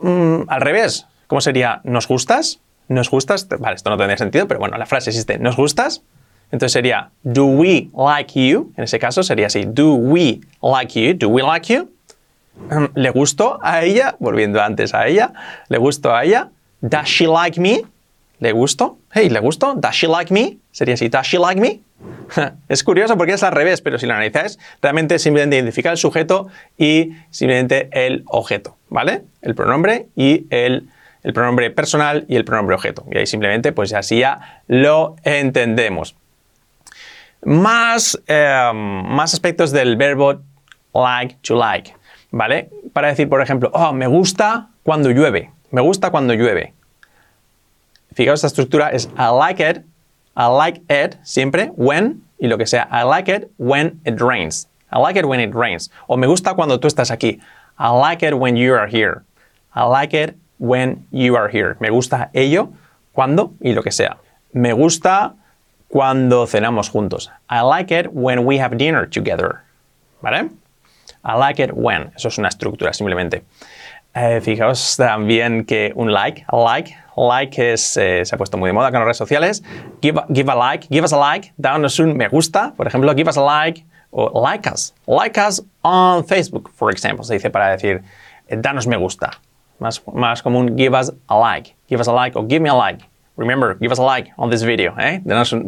Mm, 0.00 0.42
al 0.48 0.60
revés, 0.60 1.06
¿cómo 1.26 1.40
sería? 1.40 1.80
¿Nos 1.84 2.08
gustas? 2.08 2.60
¿Nos 2.88 3.10
gustas? 3.10 3.48
Vale, 3.48 3.76
esto 3.76 3.90
no 3.90 3.96
tendría 3.96 4.16
sentido, 4.18 4.48
pero 4.48 4.60
bueno, 4.60 4.76
la 4.76 4.86
frase 4.86 5.10
existe. 5.10 5.38
¿Nos 5.38 5.56
gustas? 5.56 6.02
Entonces 6.50 6.72
sería, 6.72 7.10
do 7.22 7.46
we 7.46 7.88
like 7.96 8.32
you? 8.34 8.72
En 8.76 8.84
ese 8.84 8.98
caso 8.98 9.22
sería 9.22 9.46
así, 9.46 9.64
do 9.66 9.94
we 9.94 10.40
like 10.62 11.00
you? 11.00 11.14
Do 11.14 11.28
we 11.28 11.42
like 11.42 11.72
you? 11.72 11.90
Mm, 12.70 12.86
¿Le 12.94 13.10
gustó 13.10 13.58
a 13.62 13.82
ella? 13.82 14.16
Volviendo 14.18 14.60
antes 14.62 14.94
a 14.94 15.06
ella. 15.06 15.32
¿Le 15.68 15.78
gustó 15.78 16.14
a 16.14 16.24
ella? 16.24 16.50
Does 16.80 17.06
she 17.06 17.26
like 17.26 17.60
me? 17.60 17.82
¿Le 18.40 18.52
gustó? 18.52 18.98
Hey, 19.12 19.30
¿le 19.30 19.40
gustó? 19.40 19.74
Does 19.74 19.94
she 19.94 20.06
like 20.06 20.32
me? 20.32 20.58
Sería 20.70 20.94
así, 20.94 21.08
does 21.08 21.26
she 21.26 21.38
like 21.38 21.60
me? 21.60 21.80
Es 22.68 22.84
curioso 22.84 23.16
porque 23.16 23.32
es 23.32 23.42
al 23.42 23.52
revés, 23.52 23.80
pero 23.80 23.98
si 23.98 24.06
lo 24.06 24.14
analizáis, 24.14 24.58
realmente 24.80 25.18
simplemente 25.18 25.56
identifica 25.56 25.90
el 25.90 25.96
sujeto 25.96 26.48
y 26.78 27.12
simplemente 27.30 27.88
el 27.92 28.24
objeto, 28.26 28.76
¿vale? 28.88 29.22
El 29.42 29.54
pronombre 29.54 30.08
y 30.16 30.46
el, 30.50 30.88
pronombre 31.32 31.70
personal 31.70 32.24
y 32.28 32.36
el 32.36 32.44
pronombre 32.44 32.74
objeto. 32.74 33.04
Y 33.10 33.18
ahí 33.18 33.26
simplemente, 33.26 33.72
pues 33.72 33.92
así 33.94 34.18
ya 34.20 34.62
lo 34.66 35.16
entendemos. 35.24 36.16
Más, 37.42 38.20
em, 38.26 38.76
más 38.76 39.34
aspectos 39.34 39.70
del 39.70 39.96
verbo 39.96 40.40
like 40.94 41.36
to 41.42 41.56
like, 41.56 41.94
¿vale? 42.30 42.70
Para 42.92 43.08
decir, 43.08 43.28
por 43.28 43.40
ejemplo, 43.42 43.70
oh, 43.74 43.92
me 43.92 44.06
gusta 44.06 44.68
cuando 44.82 45.10
llueve. 45.10 45.50
Me 45.70 45.80
gusta 45.80 46.10
cuando 46.10 46.34
llueve. 46.34 46.72
Fijaos, 48.14 48.38
esta 48.38 48.46
estructura 48.46 48.90
es 48.90 49.08
I 49.18 49.36
like 49.38 49.70
it 49.70 49.93
I 50.36 50.46
like 50.46 50.82
it 50.88 51.16
siempre 51.22 51.70
when 51.76 52.22
y 52.38 52.48
lo 52.48 52.58
que 52.58 52.66
sea. 52.66 52.88
I 52.90 53.04
like 53.04 53.28
it 53.28 53.50
when 53.58 54.00
it 54.04 54.20
rains. 54.20 54.68
I 54.90 54.98
like 54.98 55.18
it 55.18 55.26
when 55.26 55.40
it 55.40 55.54
rains. 55.54 55.90
O 56.08 56.16
me 56.16 56.26
gusta 56.26 56.54
cuando 56.54 56.78
tú 56.78 56.88
estás 56.88 57.10
aquí. 57.10 57.40
I 57.78 57.90
like 57.90 58.22
it 58.22 58.34
when 58.34 58.56
you 58.56 58.74
are 58.74 58.86
here. 58.86 59.24
I 59.74 59.84
like 59.84 60.14
it 60.14 60.36
when 60.58 61.06
you 61.10 61.36
are 61.36 61.48
here. 61.48 61.76
Me 61.80 61.90
gusta 61.90 62.30
ello 62.32 62.68
cuando 63.12 63.54
y 63.60 63.72
lo 63.72 63.82
que 63.82 63.90
sea. 63.90 64.18
Me 64.52 64.72
gusta 64.72 65.34
cuando 65.88 66.46
cenamos 66.46 66.90
juntos. 66.90 67.30
I 67.48 67.60
like 67.62 67.92
it 67.92 68.12
when 68.12 68.44
we 68.44 68.58
have 68.58 68.76
dinner 68.76 69.06
together. 69.06 69.62
¿Vale? 70.22 70.50
I 71.24 71.36
like 71.36 71.60
it 71.60 71.72
when. 71.72 72.12
Eso 72.16 72.28
es 72.28 72.38
una 72.38 72.48
estructura, 72.48 72.92
simplemente. 72.92 73.44
Eh, 74.14 74.40
fijaos 74.40 74.96
también 74.96 75.64
que 75.64 75.92
un 75.96 76.12
like, 76.12 76.44
like, 76.52 76.96
like 77.16 77.72
es, 77.72 77.96
eh, 77.96 78.24
se 78.24 78.34
ha 78.34 78.38
puesto 78.38 78.56
muy 78.56 78.68
de 78.68 78.72
moda 78.72 78.90
con 78.90 79.00
las 79.00 79.06
redes 79.06 79.16
sociales. 79.16 79.62
Give, 80.02 80.20
give 80.32 80.50
a 80.50 80.54
like, 80.54 80.88
give 80.90 81.04
us 81.04 81.12
a 81.12 81.18
like, 81.18 81.52
danos 81.56 81.98
un 81.98 82.16
me 82.16 82.28
gusta, 82.28 82.74
por 82.76 82.86
ejemplo, 82.86 83.14
give 83.14 83.28
us 83.28 83.36
a 83.36 83.42
like 83.42 83.84
o 84.10 84.42
like 84.42 84.68
us, 84.68 84.94
like 85.06 85.38
us 85.40 85.62
on 85.82 86.24
Facebook, 86.24 86.70
for 86.74 86.90
example, 86.90 87.24
se 87.24 87.34
dice 87.34 87.50
para 87.50 87.70
decir 87.70 88.02
eh, 88.48 88.56
danos 88.56 88.86
me 88.86 88.96
gusta. 88.96 89.30
Más, 89.80 90.02
más 90.12 90.42
común, 90.42 90.76
give 90.76 90.94
us 90.94 91.12
a 91.28 91.36
like, 91.36 91.74
give 91.88 92.00
us 92.00 92.08
a 92.08 92.12
like 92.12 92.38
o 92.38 92.46
give 92.46 92.60
me 92.60 92.68
a 92.68 92.74
like. 92.74 93.04
Remember, 93.36 93.76
give 93.80 93.90
us 93.90 93.98
a 93.98 94.02
like 94.02 94.32
on 94.36 94.48
this 94.50 94.62
video. 94.62 94.94
¿eh? 94.96 95.20
Danos, 95.24 95.52
un, 95.52 95.64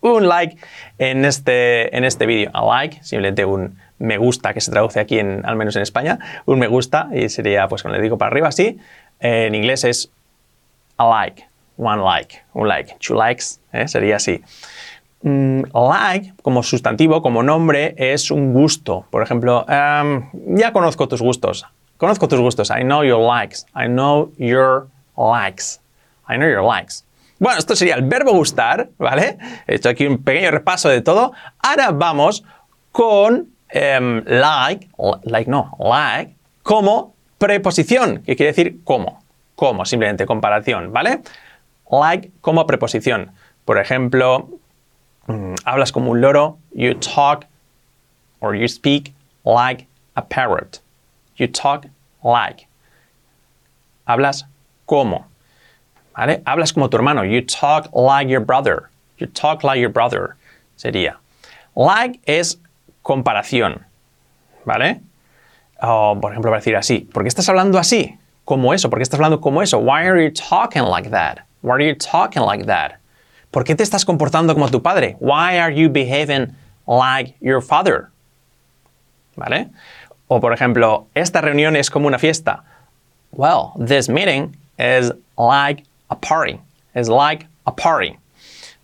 un 0.00 0.28
like 0.28 0.56
en 0.98 1.24
este, 1.24 1.94
en 1.96 2.04
este. 2.04 2.48
A 2.52 2.64
like, 2.64 3.02
simplemente 3.02 3.44
un 3.44 3.76
me 3.98 4.16
gusta, 4.16 4.54
que 4.54 4.60
se 4.60 4.70
traduce 4.70 5.00
aquí, 5.00 5.18
en, 5.18 5.44
al 5.44 5.56
menos 5.56 5.76
en 5.76 5.82
España, 5.82 6.18
un 6.46 6.58
me 6.58 6.68
gusta, 6.68 7.08
y 7.12 7.28
sería, 7.28 7.68
pues 7.68 7.82
cuando 7.82 7.98
le 7.98 8.02
digo 8.02 8.16
para 8.16 8.30
arriba 8.30 8.48
así, 8.48 8.78
en 9.18 9.54
inglés 9.54 9.84
es 9.84 10.10
a 11.00 11.08
like, 11.08 11.44
one 11.76 12.02
like, 12.02 12.42
un 12.54 12.68
like, 12.68 12.94
two 13.00 13.14
likes, 13.14 13.58
¿eh? 13.72 13.88
sería 13.88 14.16
así. 14.16 14.42
Mm, 15.22 15.62
like, 15.72 16.34
como 16.42 16.62
sustantivo, 16.62 17.22
como 17.22 17.42
nombre, 17.42 17.94
es 17.96 18.30
un 18.30 18.52
gusto. 18.52 19.06
Por 19.10 19.22
ejemplo, 19.22 19.64
um, 19.66 20.56
ya 20.56 20.72
conozco 20.72 21.08
tus 21.08 21.22
gustos. 21.22 21.66
Conozco 21.96 22.28
tus 22.28 22.40
gustos. 22.40 22.70
I 22.70 22.82
know 22.82 23.02
your 23.02 23.20
likes. 23.20 23.64
I 23.74 23.86
know 23.86 24.30
your 24.38 24.88
likes. 25.16 25.80
I 26.28 26.36
know 26.36 26.48
your 26.48 26.62
likes. 26.62 27.04
Bueno, 27.38 27.58
esto 27.58 27.74
sería 27.74 27.94
el 27.94 28.02
verbo 28.02 28.32
gustar, 28.32 28.90
¿vale? 28.98 29.38
He 29.66 29.76
hecho 29.76 29.88
aquí 29.88 30.06
un 30.06 30.22
pequeño 30.22 30.50
repaso 30.50 30.90
de 30.90 31.00
todo. 31.00 31.32
Ahora 31.62 31.90
vamos 31.92 32.44
con 32.92 33.48
um, 33.74 34.22
like, 34.26 34.88
like 35.24 35.50
no, 35.50 35.74
like, 35.78 36.34
como 36.62 37.14
preposición, 37.38 38.22
que 38.22 38.36
quiere 38.36 38.52
decir 38.52 38.84
como, 38.84 39.19
como, 39.60 39.84
simplemente 39.84 40.24
comparación, 40.24 40.90
¿vale? 40.90 41.20
Like 41.90 42.30
como 42.40 42.66
preposición. 42.66 43.32
Por 43.66 43.76
ejemplo, 43.76 44.48
mm, 45.26 45.54
hablas 45.66 45.92
como 45.92 46.12
un 46.12 46.22
loro, 46.22 46.56
you 46.72 46.94
talk 46.94 47.44
or 48.40 48.56
you 48.56 48.66
speak 48.68 49.12
like 49.44 49.86
a 50.14 50.22
parrot. 50.22 50.80
You 51.36 51.46
talk 51.46 51.86
like. 52.24 52.68
Hablas 54.06 54.46
como. 54.86 55.26
¿Vale? 56.16 56.40
Hablas 56.46 56.72
como 56.72 56.88
tu 56.88 56.96
hermano. 56.96 57.22
You 57.22 57.42
talk 57.42 57.90
like 57.92 58.30
your 58.30 58.42
brother. 58.42 58.88
You 59.18 59.26
talk 59.26 59.62
like 59.62 59.78
your 59.78 59.92
brother. 59.92 60.36
Sería. 60.76 61.16
Like 61.76 62.18
es 62.24 62.58
comparación. 63.02 63.84
¿Vale? 64.64 65.02
O, 65.82 66.18
por 66.18 66.32
ejemplo, 66.32 66.50
para 66.50 66.60
decir 66.60 66.76
así. 66.76 67.00
¿Por 67.00 67.24
qué 67.24 67.28
estás 67.28 67.46
hablando 67.50 67.78
así? 67.78 68.19
Como 68.50 68.74
eso. 68.74 68.90
¿Por 68.90 68.98
qué 68.98 69.04
estás 69.04 69.20
hablando 69.20 69.40
como 69.40 69.62
eso? 69.62 69.78
Why 69.78 70.08
are 70.08 70.20
you 70.20 70.32
talking 70.32 70.82
like 70.82 71.08
that? 71.10 71.46
Why 71.62 71.74
are 71.74 71.86
you 71.86 71.94
talking 71.94 72.42
like 72.42 72.66
that? 72.66 72.94
¿Por 73.52 73.62
qué 73.62 73.76
te 73.76 73.84
estás 73.84 74.04
comportando 74.04 74.54
como 74.54 74.68
tu 74.68 74.82
padre? 74.82 75.16
Why 75.20 75.56
are 75.56 75.72
you 75.72 75.88
behaving 75.88 76.56
like 76.84 77.36
your 77.40 77.62
father? 77.62 78.08
¿Vale? 79.36 79.68
O 80.26 80.40
por 80.40 80.52
ejemplo, 80.52 81.06
esta 81.14 81.40
reunión 81.40 81.76
es 81.76 81.90
como 81.90 82.08
una 82.08 82.18
fiesta. 82.18 82.64
Well, 83.30 83.70
this 83.78 84.08
meeting 84.08 84.56
is 84.76 85.12
like 85.38 85.84
a 86.08 86.16
party. 86.16 86.58
Is 86.96 87.08
like 87.08 87.46
a 87.66 87.72
party. 87.76 88.18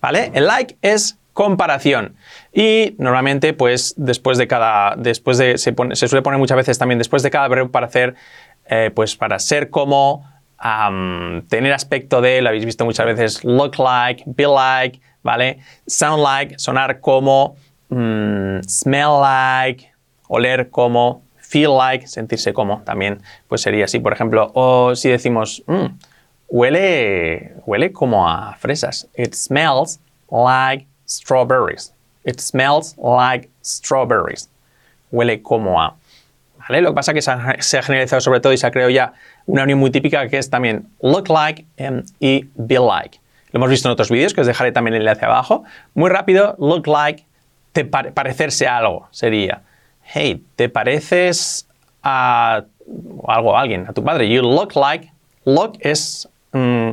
¿Vale? 0.01 0.31
El 0.33 0.47
like 0.47 0.77
es 0.81 1.17
comparación. 1.33 2.15
Y 2.53 2.95
normalmente, 2.99 3.53
pues, 3.53 3.95
después 3.97 4.39
de 4.39 4.47
cada. 4.47 4.95
Después 4.97 5.39
de. 5.39 5.59
Se, 5.59 5.75
suele 6.09 6.23
poner 6.23 6.39
muchas 6.39 6.57
veces 6.57 6.79
también 6.79 6.99
después 6.99 7.25
de 7.25 7.31
cada 7.31 7.49
verbo 7.49 7.71
para 7.71 7.87
hacer. 7.87 8.15
Eh, 8.69 8.91
pues 8.95 9.17
para 9.17 9.39
ser 9.39 9.71
como. 9.71 10.25
tener 11.49 11.73
aspecto 11.73 12.21
de, 12.21 12.41
lo 12.41 12.49
habéis 12.49 12.65
visto 12.65 12.85
muchas 12.85 13.07
veces, 13.07 13.45
look 13.45 13.79
like, 13.79 14.25
be 14.27 14.47
like, 14.47 15.01
¿vale? 15.23 15.59
Sound 15.87 16.23
like, 16.23 16.59
sonar 16.59 17.01
como, 17.01 17.57
mm, 17.91 18.61
smell 18.67 19.21
like, 19.21 19.93
oler 20.29 20.71
como, 20.71 21.23
feel 21.37 21.77
like, 21.77 22.07
sentirse 22.07 22.53
como, 22.53 22.83
también, 22.83 23.23
pues 23.49 23.61
sería 23.61 23.85
así, 23.85 24.01
por 24.01 24.13
ejemplo, 24.13 24.51
o 24.55 24.97
si 24.97 25.09
decimos, 25.11 25.63
mm, 25.67 25.87
huele, 26.49 27.55
huele 27.67 27.93
como 27.93 28.27
a 28.29 28.57
fresas, 28.59 29.07
it 29.17 29.35
smells 29.35 30.01
like 30.31 30.87
strawberries. 31.07 31.93
It 32.25 32.41
smells 32.41 32.97
like 32.99 33.49
strawberries. 33.63 34.49
Huele 35.13 35.43
como 35.43 35.81
a. 35.81 35.95
Lo 36.69 36.91
que 36.91 36.95
pasa 36.95 37.13
es 37.13 37.15
que 37.15 37.63
se 37.63 37.79
ha, 37.79 37.83
generalizado 37.83 38.21
sobre 38.21 38.41
todo 38.41 38.53
y 38.53 38.59
se 38.59 38.67
ha 38.67 38.71
creado 38.71 38.91
ya 38.91 39.13
una 39.47 39.63
unión 39.63 39.79
muy 39.79 39.91
típica 39.91 40.29
que 40.29 40.39
es 40.39 40.51
también 40.51 40.89
look 41.01 41.29
like 41.29 41.65
em, 41.77 42.03
y 42.19 42.47
be 42.55 42.79
like. 42.79 43.21
Lo 43.53 43.59
hemos 43.59 43.71
visto 43.71 43.89
en 43.89 43.93
otros 43.93 44.11
vídeos 44.11 44.35
que 44.35 44.41
os 44.41 44.47
dejaré 44.47 44.73
también 44.73 44.95
el 44.95 45.03
enlace 45.03 45.25
abajo. 45.25 45.65
Muy 45.95 46.11
rápido, 46.11 46.57
look 46.59 46.87
like, 46.87 47.25
te 47.73 47.85
parecerse 47.85 48.67
a 48.67 48.79
algo 48.79 49.09
sería. 49.11 49.63
Hey, 50.03 50.45
¿te 50.57 50.69
pareces 50.69 51.69
a 52.03 52.65
algo, 53.27 53.57
a 53.57 53.61
alguien, 53.61 53.87
a 53.89 53.93
tu 53.93 54.03
padre? 54.03 54.29
You 54.29 54.43
look 54.43 54.77
like. 54.77 55.13
Look 55.45 55.79
es 55.81 56.29
mm, 56.53 56.91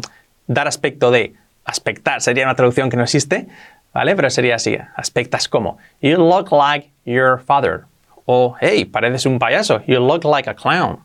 dar 0.47 0.67
aspecto 0.67 1.11
de. 1.11 1.33
Aspectar 1.65 2.21
sería 2.21 2.43
una 2.43 2.55
traducción 2.55 2.89
que 2.89 2.97
no 2.97 3.03
existe, 3.03 3.47
¿vale? 3.93 4.17
Pero 4.17 4.29
sería 4.29 4.55
así, 4.55 4.77
aspectas 4.95 5.47
como, 5.47 5.77
you 6.01 6.17
look 6.17 6.51
like 6.51 6.89
your 7.05 7.39
father. 7.39 7.85
O, 8.25 8.55
hey, 8.59 8.85
pareces 8.85 9.25
un 9.25 9.39
payaso, 9.39 9.83
you 9.85 9.99
look 9.99 10.23
like 10.23 10.49
a 10.49 10.55
clown. 10.55 10.99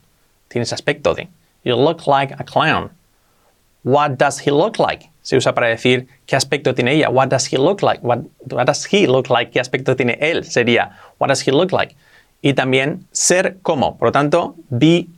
Tienes 0.48 0.72
aspecto 0.72 1.14
de, 1.14 1.28
you 1.64 1.76
look 1.76 2.06
like 2.06 2.34
a 2.38 2.44
clown. 2.44 2.90
What 3.82 4.18
does 4.18 4.40
he 4.40 4.50
look 4.50 4.78
like? 4.78 5.10
Se 5.22 5.36
usa 5.36 5.54
para 5.54 5.68
decir 5.68 6.08
qué 6.26 6.36
aspecto 6.36 6.74
tiene 6.74 6.92
ella. 6.92 7.10
What 7.10 7.28
does 7.28 7.46
he 7.46 7.58
look 7.58 7.82
like? 7.82 8.02
What, 8.02 8.20
does 8.46 8.84
he 8.86 9.06
look 9.06 9.30
like? 9.30 9.50
¿Qué 9.50 9.60
aspecto 9.60 9.94
tiene 9.94 10.16
él? 10.20 10.44
Sería, 10.44 10.96
what 11.18 11.28
does 11.28 11.46
he 11.46 11.52
look 11.52 11.72
like? 11.72 11.94
Y 12.42 12.54
también 12.54 13.06
ser 13.12 13.58
como. 13.62 13.96
Por 13.98 14.08
lo 14.08 14.12
tanto, 14.12 14.54
be 14.70 15.08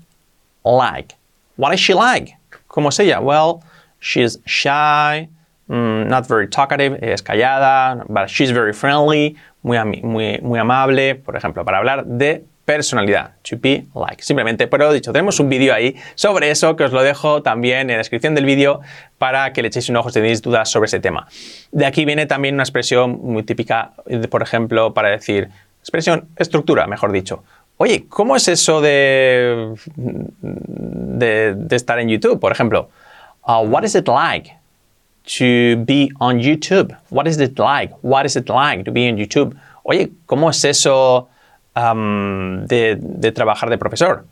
like. 0.64 1.14
What 1.56 1.74
is 1.74 1.80
she 1.80 1.94
like? 1.94 2.36
¿Cómo 2.68 2.88
es 2.88 2.98
ella? 3.00 3.20
Well, 3.20 3.62
she's 4.00 4.38
shy, 4.46 5.28
Mm, 5.70 6.08
not 6.08 6.26
very 6.26 6.48
talkative, 6.48 6.98
es 7.00 7.22
callada, 7.22 8.04
but 8.08 8.28
she's 8.28 8.50
very 8.50 8.72
friendly, 8.72 9.36
muy, 9.62 10.58
amable, 10.58 11.14
por 11.14 11.36
ejemplo, 11.36 11.64
para 11.64 11.78
hablar 11.78 12.04
de 12.06 12.42
personalidad, 12.64 13.34
to 13.48 13.56
be 13.56 13.86
like. 13.94 14.20
Simplemente, 14.20 14.66
pero 14.66 14.92
dicho, 14.92 15.12
tenemos 15.12 15.38
un 15.38 15.48
vídeo 15.48 15.72
ahí 15.72 15.94
sobre 16.16 16.50
eso 16.50 16.74
que 16.74 16.82
os 16.82 16.92
lo 16.92 17.04
dejo 17.04 17.42
también 17.42 17.82
en 17.82 17.90
la 17.94 17.98
descripción 17.98 18.34
del 18.34 18.46
vídeo 18.46 18.80
para 19.18 19.52
que 19.52 19.62
le 19.62 19.68
echéis 19.68 19.88
un 19.88 19.96
ojo 19.96 20.10
si 20.10 20.14
tenéis 20.14 20.42
dudas 20.42 20.68
sobre 20.68 20.86
ese 20.86 20.98
tema. 20.98 21.28
De 21.70 21.86
aquí 21.86 22.04
viene 22.04 22.26
también 22.26 22.54
una 22.54 22.64
expresión 22.64 23.20
muy 23.22 23.44
típica, 23.44 23.92
por 24.28 24.42
ejemplo, 24.42 24.92
para 24.92 25.10
decir, 25.10 25.50
expresión, 25.78 26.30
estructura, 26.34 26.88
mejor 26.88 27.12
dicho. 27.12 27.44
Oye, 27.76 28.06
¿cómo 28.08 28.34
es 28.34 28.48
eso 28.48 28.80
de, 28.80 29.72
de, 29.96 31.76
estar 31.76 32.00
en 32.00 32.08
YouTube? 32.08 32.40
Por 32.40 32.50
ejemplo, 32.50 32.90
uh, 33.46 33.60
what 33.60 33.84
is 33.84 33.94
it 33.94 34.08
like? 34.08 34.59
To 35.38 35.76
be 35.84 36.10
on 36.20 36.40
YouTube? 36.40 36.96
What 37.10 37.26
is 37.28 37.38
it 37.38 37.58
like? 37.58 37.92
What 38.02 38.26
is 38.26 38.36
it 38.36 38.48
like 38.48 38.84
to 38.84 38.90
be 38.90 39.08
on 39.08 39.16
YouTube? 39.16 39.56
Oye, 39.84 40.10
¿cómo 40.26 40.50
es 40.50 40.64
eso 40.64 41.28
um, 41.76 42.66
de, 42.66 42.96
de 42.96 43.30
trabajar 43.30 43.68
de 43.70 43.78
profesor? 43.78 44.24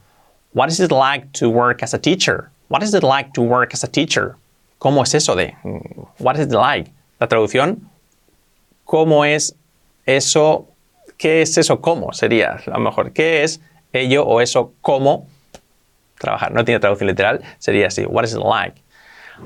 What 0.55 0.69
is 0.71 0.81
it 0.81 0.91
like 0.91 1.33
to 1.35 1.49
work 1.49 1.83
as 1.83 1.95
a 1.95 1.99
teacher? 1.99 2.51
What 2.69 2.83
is 2.83 2.95
it 2.95 3.05
like 3.05 3.33
to 3.35 3.43
work 3.43 3.73
as 3.73 3.85
a 3.85 3.89
teacher? 3.89 4.37
¿Cómo 4.81 5.03
es 5.03 5.15
eso 5.15 5.37
de? 5.37 5.55
What 6.19 6.37
is 6.37 6.47
it 6.47 6.53
like? 6.53 6.91
La 7.21 7.29
traducción, 7.29 7.81
¿cómo 8.87 9.25
es 9.25 9.55
eso? 10.07 10.67
¿Qué 11.17 11.43
es 11.43 11.57
eso? 11.59 11.81
¿Cómo? 11.81 12.13
Sería 12.13 12.61
a 12.67 12.71
lo 12.71 12.81
mejor. 12.81 13.13
¿Qué 13.13 13.43
es 13.43 13.61
ello 13.93 14.25
o 14.25 14.41
eso? 14.41 14.73
¿Cómo? 14.81 15.29
Trabajar. 16.19 16.53
No 16.53 16.65
tiene 16.65 16.81
traducción 16.81 17.09
literal. 17.09 17.43
Sería 17.59 17.89
así. 17.89 18.05
What 18.05 18.25
is 18.25 18.35
it 18.35 18.41
like? 18.41 18.81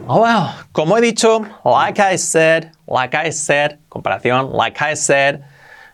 Oh, 0.08 0.64
como 0.72 0.96
he 0.96 1.00
dicho, 1.00 1.46
like 1.64 2.00
I 2.00 2.16
said, 2.16 2.72
like 2.86 3.14
I 3.14 3.30
said, 3.30 3.78
comparación, 3.90 4.52
like 4.52 4.80
I 4.80 4.94
said, 4.94 5.44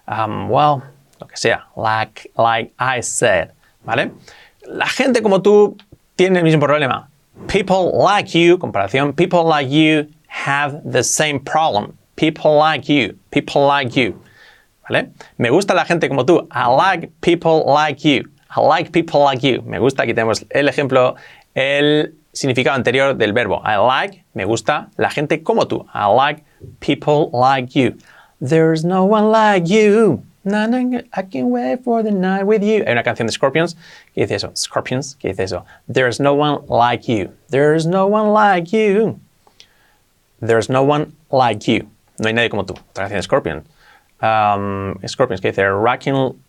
um, 0.06 0.48
well, 0.48 0.82
lo 1.20 1.26
que 1.26 1.36
sea, 1.36 1.64
like, 1.76 2.30
like 2.36 2.72
I 2.78 3.00
said, 3.00 3.52
¿vale? 3.84 4.12
La 4.66 4.86
gente 4.86 5.20
como 5.20 5.40
tú 5.40 5.76
tiene 6.16 6.38
el 6.38 6.44
mismo 6.44 6.60
problema. 6.60 7.08
People 7.48 7.92
like 7.92 8.34
you, 8.34 8.56
comparación, 8.58 9.14
people 9.14 9.44
like 9.44 9.68
you 9.68 10.06
have 10.28 10.80
the 10.84 11.02
same 11.02 11.40
problem. 11.40 11.96
People 12.16 12.56
like 12.56 12.88
you, 12.88 13.18
people 13.30 13.66
like 13.66 13.96
you, 13.96 14.14
¿vale? 14.88 15.10
Me 15.38 15.50
gusta 15.50 15.74
la 15.74 15.84
gente 15.84 16.08
como 16.08 16.24
tú. 16.24 16.46
I 16.50 16.68
like 16.68 17.10
people 17.20 17.64
like 17.66 18.04
you. 18.04 18.24
I 18.50 18.60
like 18.60 18.92
people 18.92 19.20
like 19.22 19.42
you. 19.42 19.62
Me 19.62 19.78
gusta, 19.78 20.04
aquí 20.04 20.14
tenemos 20.14 20.44
el 20.50 20.68
ejemplo, 20.68 21.16
el 21.54 22.14
significado 22.32 22.76
anterior 22.76 23.16
del 23.16 23.32
verbo. 23.32 23.62
I 23.64 23.76
like, 23.76 24.24
me 24.34 24.44
gusta, 24.44 24.88
la 24.96 25.10
gente 25.10 25.42
como 25.42 25.66
tú. 25.66 25.86
I 25.94 26.06
like 26.06 26.44
people 26.80 27.30
like 27.32 27.74
you. 27.78 27.96
There's 28.40 28.84
no 28.84 29.04
one 29.04 29.30
like 29.30 29.66
you. 29.66 30.22
I 30.46 31.22
can't 31.22 31.48
wait 31.48 31.84
for 31.84 32.02
the 32.02 32.10
night 32.10 32.44
with 32.44 32.62
you. 32.62 32.82
Hay 32.86 32.92
una 32.92 33.02
canción 33.02 33.26
de 33.26 33.32
Scorpions 33.32 33.76
que 34.14 34.22
dice 34.22 34.36
eso. 34.36 34.50
Scorpions 34.54 35.14
que 35.16 35.28
dice 35.30 35.40
eso. 35.40 35.64
There's 35.88 36.20
no 36.20 36.34
one 36.34 36.64
like 36.68 37.08
you. 37.08 37.32
There's 37.50 37.84
no 37.86 38.06
one 38.06 38.32
like 38.32 38.72
you. 38.72 39.20
There's 40.40 40.68
no 40.70 40.82
one 40.84 41.12
like 41.30 41.68
you. 41.68 41.88
No 42.18 42.28
hay 42.28 42.32
nadie 42.32 42.50
como 42.50 42.64
tú. 42.64 42.76
Canción 42.94 43.18
de 43.18 43.22
Scorpions. 43.22 43.66
Um, 44.20 44.98
Scorpions 45.06 45.40
que 45.40 45.50
dice 45.50 45.64
rocking, 45.64 46.42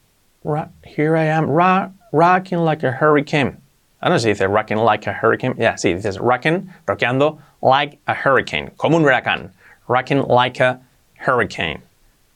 here 0.86 1.18
I 1.18 1.26
am, 1.26 1.50
rocking 1.50 2.60
like 2.60 2.84
a 2.84 2.92
hurricane. 2.92 3.58
I 4.02 4.08
don't 4.08 4.14
know 4.14 4.18
si 4.18 4.30
dice 4.30 4.48
rocking 4.48 4.78
like 4.78 5.08
a 5.08 5.14
hurricane. 5.14 5.56
Yeah, 5.58 5.76
sí, 5.76 5.94
dices 5.94 6.20
rocking, 6.20 6.70
rockeando 6.86 7.40
like 7.62 8.00
a 8.08 8.16
hurricane, 8.16 8.72
como 8.78 8.98
un 8.98 9.04
huracán. 9.04 9.52
Rocking 9.90 10.26
like 10.28 10.62
a 10.62 10.80
hurricane. 11.26 11.82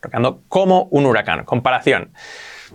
Rockeando 0.02 0.40
como 0.50 0.90
un 0.92 1.06
huracán. 1.06 1.46
Comparación. 1.46 2.10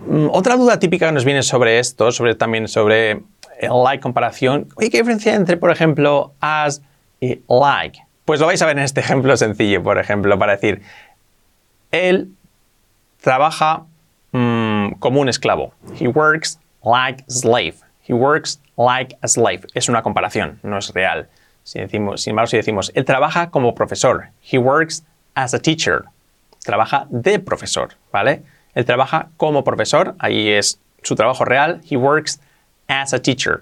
Mm, 0.07 0.29
otra 0.31 0.55
duda 0.55 0.79
típica 0.79 1.05
que 1.05 1.11
nos 1.11 1.23
viene 1.23 1.43
sobre 1.43 1.77
esto, 1.77 2.11
sobre 2.11 2.33
también 2.33 2.67
sobre 2.67 3.21
el 3.59 3.83
like 3.83 4.01
comparación. 4.01 4.67
¿qué 4.79 4.89
diferencia 4.89 5.35
entre, 5.35 5.57
por 5.57 5.69
ejemplo, 5.69 6.33
as 6.39 6.81
y 7.19 7.41
like? 7.47 7.99
Pues 8.25 8.39
lo 8.39 8.47
vais 8.47 8.61
a 8.61 8.65
ver 8.65 8.77
en 8.77 8.83
este 8.83 9.01
ejemplo 9.01 9.35
sencillo, 9.37 9.83
por 9.83 9.99
ejemplo, 9.99 10.37
para 10.39 10.53
decir, 10.53 10.81
él 11.91 12.29
trabaja 13.21 13.83
mm, 14.31 14.93
como 14.99 15.21
un 15.21 15.29
esclavo. 15.29 15.73
He 15.99 16.07
works 16.07 16.59
like 16.83 17.23
slave. 17.27 17.75
He 18.09 18.13
works 18.15 18.59
like 18.75 19.15
a 19.21 19.27
slave. 19.27 19.67
Es 19.75 19.87
una 19.87 20.01
comparación, 20.01 20.59
no 20.63 20.79
es 20.79 20.91
real. 20.95 21.27
Si 21.63 21.79
decimos, 21.79 22.23
sin 22.23 22.31
embargo, 22.31 22.47
si 22.47 22.57
decimos, 22.57 22.91
él 22.95 23.05
trabaja 23.05 23.51
como 23.51 23.75
profesor. 23.75 24.29
He 24.41 24.57
works 24.57 25.03
as 25.35 25.53
a 25.53 25.59
teacher. 25.59 26.05
Trabaja 26.65 27.05
de 27.11 27.37
profesor, 27.37 27.89
¿vale? 28.11 28.41
Él 28.73 28.85
trabaja 28.85 29.29
como 29.37 29.63
profesor, 29.63 30.15
ahí 30.17 30.49
es 30.49 30.79
su 31.03 31.15
trabajo 31.15 31.45
real. 31.45 31.81
He 31.87 31.97
works 31.97 32.39
as 32.87 33.13
a 33.13 33.21
teacher. 33.21 33.61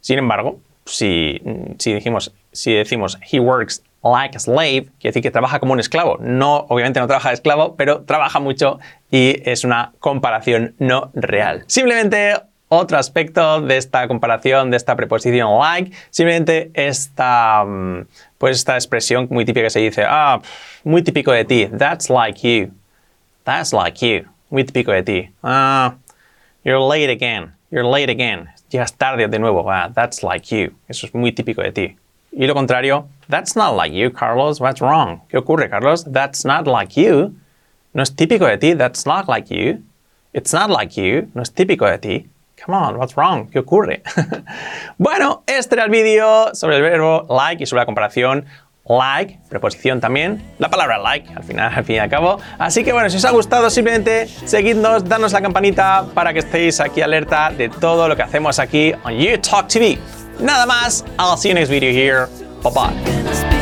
Sin 0.00 0.18
embargo, 0.18 0.58
si, 0.86 1.42
si, 1.78 1.92
dijimos, 1.92 2.32
si 2.52 2.72
decimos 2.72 3.18
he 3.30 3.40
works 3.40 3.82
like 4.02 4.34
a 4.34 4.40
slave, 4.40 4.88
quiere 4.98 5.12
decir 5.12 5.22
que 5.22 5.30
trabaja 5.30 5.60
como 5.60 5.74
un 5.74 5.80
esclavo. 5.80 6.16
No, 6.18 6.64
obviamente 6.70 6.98
no 6.98 7.06
trabaja 7.06 7.28
de 7.28 7.34
esclavo, 7.34 7.76
pero 7.76 8.04
trabaja 8.04 8.40
mucho 8.40 8.78
y 9.10 9.42
es 9.44 9.64
una 9.64 9.92
comparación 9.98 10.74
no 10.78 11.10
real. 11.12 11.64
Simplemente 11.66 12.36
otro 12.68 12.98
aspecto 12.98 13.60
de 13.60 13.76
esta 13.76 14.08
comparación, 14.08 14.70
de 14.70 14.76
esta 14.76 14.96
preposición 14.96 15.58
like, 15.60 15.92
simplemente 16.10 16.70
esta, 16.74 17.64
mm, 17.64 18.06
pues 18.38 18.56
esta 18.58 18.74
expresión 18.74 19.28
muy 19.30 19.44
típica 19.44 19.64
que 19.64 19.70
se 19.70 19.80
dice, 19.80 20.04
ah, 20.06 20.40
muy 20.84 21.02
típico 21.02 21.32
de 21.32 21.44
ti, 21.44 21.66
that's 21.78 22.10
like 22.10 22.40
you, 22.40 22.72
that's 23.44 23.72
like 23.72 24.04
you, 24.04 24.26
muy 24.50 24.64
típico 24.64 24.92
de 24.92 25.02
ti, 25.02 25.30
ah, 25.42 25.94
you're 26.64 26.80
late 26.80 27.10
again, 27.10 27.54
you're 27.70 27.88
late 27.88 28.10
again, 28.10 28.48
llegas 28.68 28.92
tarde 28.94 29.28
de 29.28 29.38
nuevo, 29.38 29.70
ah, 29.70 29.90
that's 29.94 30.22
like 30.22 30.54
you, 30.54 30.72
eso 30.88 31.06
es 31.06 31.14
muy 31.14 31.32
típico 31.32 31.62
de 31.62 31.72
ti. 31.72 31.96
Y 32.32 32.46
lo 32.46 32.54
contrario, 32.54 33.08
that's 33.30 33.56
not 33.56 33.74
like 33.76 33.94
you, 33.96 34.10
Carlos, 34.10 34.60
what's 34.60 34.82
wrong? 34.82 35.22
¿Qué 35.30 35.38
ocurre, 35.38 35.70
Carlos? 35.70 36.04
That's 36.04 36.44
not 36.44 36.66
like 36.66 37.00
you, 37.00 37.34
no 37.94 38.02
es 38.02 38.14
típico 38.14 38.46
de 38.46 38.58
ti, 38.58 38.74
that's 38.74 39.06
not 39.06 39.26
like 39.26 39.48
you, 39.48 39.82
it's 40.34 40.52
not 40.52 40.68
like 40.68 41.00
you, 41.00 41.30
no 41.34 41.40
es 41.40 41.50
típico 41.54 41.86
de 41.86 41.98
ti. 41.98 42.28
Come 42.64 42.76
on, 42.76 42.96
what's 42.96 43.14
wrong? 43.16 43.50
¿Qué 43.50 43.58
ocurre? 43.58 44.02
bueno, 44.98 45.42
este 45.46 45.74
era 45.74 45.84
el 45.84 45.90
vídeo 45.90 46.54
sobre 46.54 46.76
el 46.76 46.82
verbo 46.82 47.26
like 47.28 47.62
y 47.62 47.66
sobre 47.66 47.82
la 47.82 47.86
comparación 47.86 48.46
like, 48.88 49.38
preposición 49.48 50.00
también, 50.00 50.42
la 50.58 50.70
palabra 50.70 50.98
like, 50.98 51.32
al 51.34 51.42
final, 51.42 51.72
al 51.74 51.84
fin 51.84 51.96
y 51.96 51.98
al 51.98 52.08
cabo. 52.08 52.38
Así 52.58 52.84
que 52.84 52.92
bueno, 52.92 53.10
si 53.10 53.16
os 53.16 53.24
ha 53.24 53.30
gustado, 53.30 53.68
simplemente 53.68 54.26
seguidnos, 54.26 55.08
danos 55.08 55.32
la 55.32 55.42
campanita 55.42 56.06
para 56.14 56.32
que 56.32 56.40
estéis 56.40 56.80
aquí 56.80 57.02
alerta 57.02 57.50
de 57.50 57.68
todo 57.68 58.08
lo 58.08 58.16
que 58.16 58.22
hacemos 58.22 58.58
aquí 58.58 58.92
en 59.04 59.18
You 59.18 59.38
TV. 59.68 59.98
Nada 60.40 60.66
más, 60.66 61.04
I'll 61.18 61.36
see 61.36 61.48
you 61.48 61.54
next 61.54 61.70
video 61.70 61.90
here. 61.90 62.26
Bye 62.62 62.72
bye. 62.72 63.55